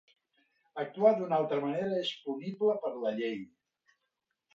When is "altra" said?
1.41-1.59